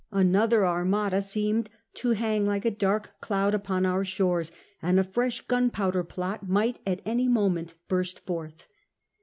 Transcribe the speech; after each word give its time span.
Another 0.11 0.65
Armada 0.65 1.21
seemed 1.21 1.69
to 1.93 2.13
hang 2.13 2.43
like 2.43 2.65
a 2.65 2.71
dark 2.71 3.11
cloud 3.21 3.53
upon 3.53 3.85
our 3.85 4.03
shores, 4.03 4.51
and 4.81 4.99
a 4.99 5.03
fresh 5.03 5.41
Gunpowder 5.41 6.03
Plot 6.03 6.49
might 6.49 6.79
at 6.87 7.01
any 7.05 7.27
moment 7.27 7.75
burst 7.87 8.17
forth. 8.21 8.65